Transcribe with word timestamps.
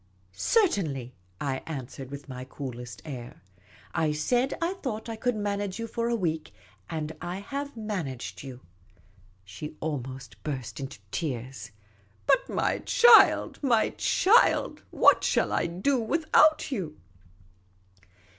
"Certainly," 0.55 1.13
I 1.39 1.61
answered, 1.67 2.09
with 2.09 2.27
my 2.27 2.43
coolest 2.43 3.03
air." 3.05 3.43
I 4.03 4.13
said 4.13 4.55
I 4.59 4.73
thought 4.81 5.07
I 5.07 5.15
could 5.15 5.35
manage 5.35 5.77
you 5.77 5.85
for 5.85 6.09
a 6.09 6.15
week; 6.15 6.55
and 6.89 7.15
I 7.21 7.35
have 7.37 7.77
managed 7.77 8.41
you." 8.41 8.61
She 9.45 9.77
almost 9.79 10.41
burst 10.43 10.79
into 10.79 10.97
tears." 11.11 11.69
But, 12.25 12.49
my 12.49 12.79
child, 12.79 13.59
my 13.61 13.91
child, 13.91 14.81
what 14.89 15.23
shall 15.23 15.51
I 15.51 15.67
do 15.67 15.99
without 15.99 16.71
you 16.71 16.97